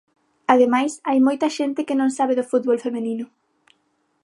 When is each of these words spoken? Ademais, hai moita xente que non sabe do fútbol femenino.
Ademais, 0.53 0.93
hai 1.07 1.19
moita 1.27 1.47
xente 1.57 1.85
que 1.87 1.99
non 1.99 2.09
sabe 2.17 2.33
do 2.39 2.47
fútbol 2.51 2.77
femenino. 2.85 3.25